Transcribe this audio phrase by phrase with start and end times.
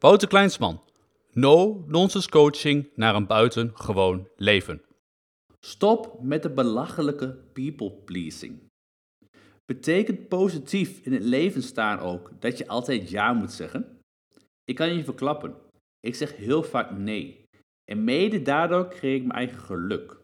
[0.00, 0.80] Wouter Kleinsman.
[1.32, 4.82] No nonsense coaching naar een buitengewoon leven.
[5.60, 8.60] Stop met de belachelijke people pleasing.
[9.64, 13.98] Betekent positief in het leven staan ook dat je altijd ja moet zeggen?
[14.64, 15.54] Ik kan je verklappen.
[16.00, 17.44] Ik zeg heel vaak nee.
[17.90, 20.16] En mede daardoor creëer ik mijn eigen geluk.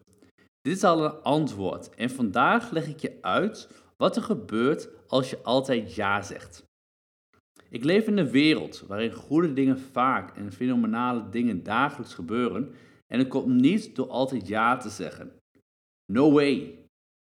[0.61, 5.29] Dit is al een antwoord en vandaag leg ik je uit wat er gebeurt als
[5.29, 6.64] je altijd ja zegt.
[7.75, 12.73] Ik leef in een wereld waarin goede dingen vaak en fenomenale dingen dagelijks gebeuren
[13.07, 15.31] en het komt niet door altijd ja te zeggen.
[16.11, 16.79] No way.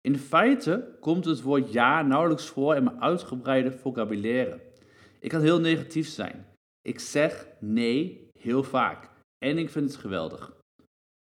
[0.02, 4.59] In feite komt het woord ja nauwelijks voor in mijn uitgebreide vocabulaire.
[5.20, 6.46] Ik kan heel negatief zijn.
[6.82, 9.09] Ik zeg nee heel vaak
[9.46, 10.54] en ik vind het geweldig.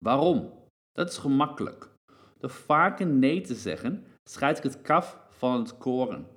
[0.05, 0.53] Waarom?
[0.91, 1.89] Dat is gemakkelijk.
[2.37, 6.27] Door vaker nee te zeggen, scheid ik het kaf van het koren.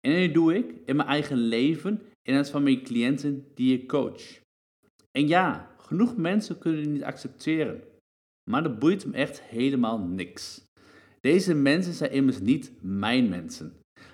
[0.00, 3.88] En dat doe ik in mijn eigen leven en het van mijn cliënten die ik
[3.88, 4.40] coach.
[5.18, 7.82] En ja, genoeg mensen kunnen het niet accepteren.
[8.50, 10.64] Maar dat boeit me echt helemaal niks.
[11.20, 13.72] Deze mensen zijn immers niet mijn mensen.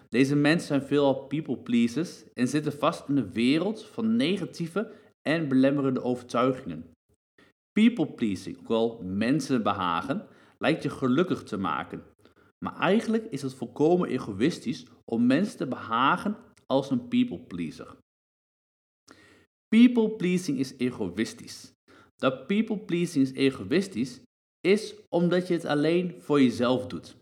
[0.09, 4.93] Deze mensen zijn veelal people pleasers en zitten vast in een wereld van negatieve
[5.29, 6.91] en belemmerende overtuigingen.
[7.73, 10.27] People pleasing, ook wel mensen behagen,
[10.59, 12.03] lijkt je gelukkig te maken.
[12.65, 17.97] Maar eigenlijk is het volkomen egoïstisch om mensen te behagen als een people pleaser.
[19.69, 21.73] People pleasing is egoïstisch.
[22.17, 24.21] Dat people pleasing is egoïstisch
[24.61, 27.17] is omdat je het alleen voor jezelf doet.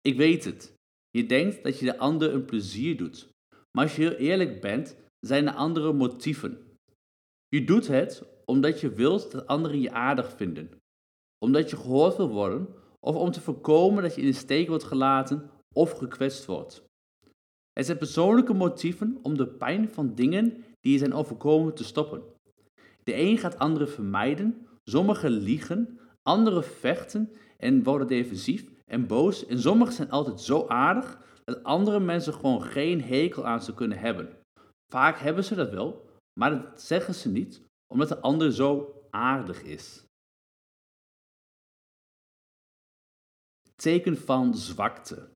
[0.00, 0.72] Ik weet het.
[1.10, 3.28] Je denkt dat je de ander een plezier doet.
[3.70, 6.58] Maar als je heel eerlijk bent, zijn er andere motieven.
[7.48, 10.70] Je doet het omdat je wilt dat anderen je aardig vinden.
[11.44, 12.68] Omdat je gehoord wil worden
[13.00, 16.84] of om te voorkomen dat je in de steek wordt gelaten of gekwetst wordt.
[17.72, 22.22] Het zijn persoonlijke motieven om de pijn van dingen die zijn overkomen te stoppen.
[23.02, 29.60] De een gaat anderen vermijden, sommigen liegen, anderen vechten en worden defensief en boos en
[29.60, 34.36] sommigen zijn altijd zo aardig dat andere mensen gewoon geen hekel aan ze kunnen hebben.
[34.92, 36.08] Vaak hebben ze dat wel,
[36.38, 40.04] maar dat zeggen ze niet omdat de ander zo aardig is.
[43.76, 45.28] Teken van zwakte.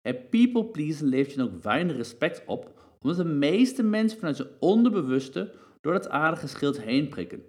[0.00, 4.48] Het people pleasen levert je ook weinig respect op, omdat de meeste mensen vanuit zijn
[4.58, 7.44] onderbewuste door dat aardige schild heen prikken.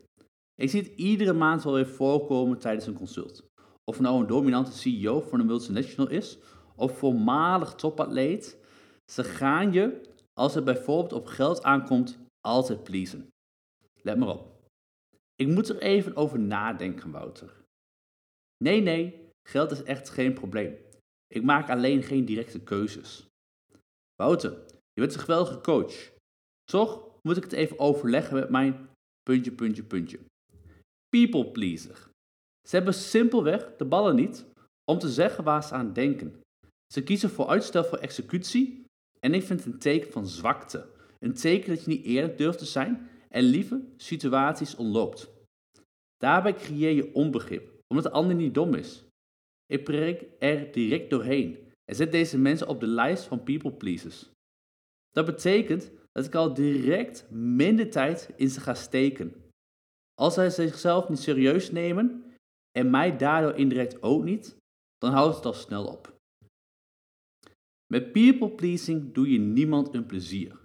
[0.55, 3.49] Ik zie het iedere maand wel weer voorkomen tijdens een consult.
[3.83, 6.39] Of nou een dominante CEO van een multinational is,
[6.75, 8.57] of voormalig topatleet,
[9.11, 10.01] ze gaan je,
[10.33, 13.27] als het bijvoorbeeld op geld aankomt, altijd pleasen.
[14.01, 14.51] Let maar op.
[15.35, 17.63] Ik moet er even over nadenken, Wouter.
[18.63, 20.77] Nee, nee, geld is echt geen probleem.
[21.27, 23.27] Ik maak alleen geen directe keuzes.
[24.15, 24.57] Wouter,
[24.93, 26.11] je bent een geweldige coach.
[26.63, 28.89] Toch moet ik het even overleggen met mijn
[29.23, 30.19] puntje, puntje, puntje.
[31.09, 32.09] People pleaser.
[32.67, 34.45] Ze hebben simpelweg de ballen niet
[34.91, 36.41] om te zeggen waar ze aan denken.
[36.93, 38.85] Ze kiezen voor uitstel voor executie
[39.19, 40.87] en ik vind het een teken van zwakte.
[41.19, 45.29] Een teken dat je niet eerlijk durft te zijn en liever situaties ontloopt.
[46.17, 49.03] Daarbij creëer je onbegrip, omdat de ander niet dom is.
[49.65, 54.29] Ik prik er direct doorheen en zet deze mensen op de lijst van people pleasers.
[55.11, 59.35] Dat betekent dat ik al direct minder tijd in ze ga steken.
[60.13, 62.23] Als zij zichzelf niet serieus nemen
[62.71, 64.55] en mij daardoor indirect ook niet,
[64.97, 66.19] dan houdt het al snel op.
[67.93, 70.59] Met people pleasing doe je niemand een plezier.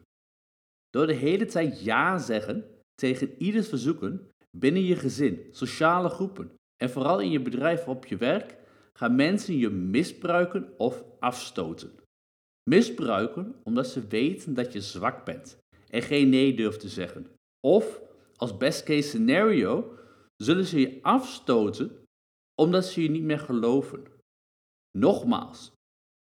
[0.90, 2.64] Door de hele tijd ja zeggen
[2.94, 8.06] tegen ieders verzoeken binnen je gezin, sociale groepen en vooral in je bedrijf of op
[8.06, 8.56] je werk,
[8.92, 11.90] gaan mensen je misbruiken of afstoten.
[12.70, 15.58] Misbruiken omdat ze weten dat je zwak bent
[15.90, 17.26] en geen nee durft te zeggen.
[17.66, 18.00] Of,
[18.36, 19.96] als best case scenario,
[20.36, 22.04] zullen ze je afstoten
[22.60, 24.04] omdat ze je niet meer geloven.
[24.98, 25.72] Nogmaals,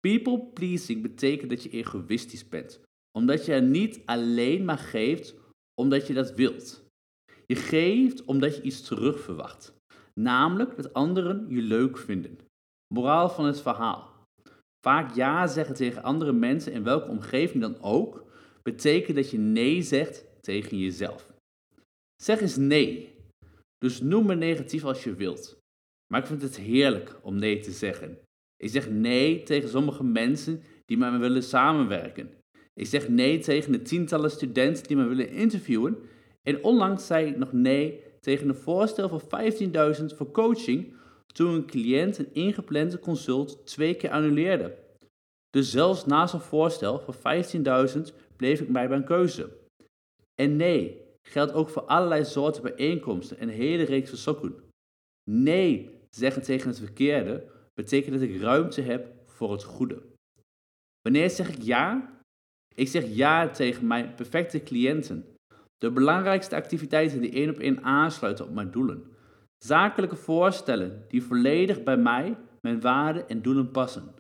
[0.01, 2.81] people pleasing betekent dat je egoïstisch bent,
[3.19, 5.35] omdat je niet alleen maar geeft
[5.81, 6.85] omdat je dat wilt.
[7.47, 9.75] Je geeft omdat je iets terug verwacht,
[10.21, 12.39] namelijk dat anderen je leuk vinden.
[12.95, 14.12] Moraal van het verhaal.
[14.85, 18.25] Vaak ja zeggen tegen andere mensen in welke omgeving dan ook,
[18.63, 21.33] betekent dat je nee zegt tegen jezelf.
[22.23, 23.15] Zeg eens nee.
[23.79, 25.61] Dus noem me negatief als je wilt.
[26.13, 28.19] Maar ik vind het heerlijk om nee te zeggen.
[28.57, 32.31] Ik zeg nee tegen sommige mensen die met me willen samenwerken.
[32.75, 35.99] Ik zeg nee tegen de tientallen studenten die me willen interviewen.
[36.43, 39.23] En onlangs zei ik nog nee tegen een voorstel van
[40.01, 40.95] 15.000 voor coaching
[41.33, 44.79] toen een cliënt een ingeplande consult twee keer annuleerde.
[45.51, 47.45] Dus zelfs na zo'n voorstel van
[47.97, 48.01] 15.000
[48.37, 49.51] bleef ik bij mijn keuze.
[50.35, 54.55] En nee, geldt ook voor allerlei soorten bijeenkomsten en een hele reeks van sokken.
[55.31, 60.03] Nee zeggen tegen het verkeerde betekent dat ik ruimte heb voor het goede.
[61.03, 62.17] Wanneer zeg ik ja?
[62.75, 65.25] Ik zeg ja tegen mijn perfecte cliënten.
[65.79, 69.12] De belangrijkste activiteiten die één op één aansluiten op mijn doelen.
[69.65, 74.15] Zakelijke voorstellen die volledig bij mij, mijn waarden en doelen passen.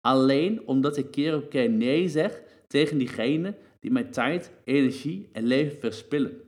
[0.00, 5.46] Alleen omdat ik keer op keer nee zeg tegen diegenen die mijn tijd, energie en
[5.46, 6.40] leven verspillen.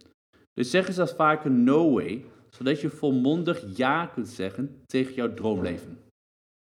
[0.55, 5.35] Dus zeg eens als vaker no way, zodat je volmondig ja kunt zeggen tegen jouw
[5.35, 5.99] droomleven.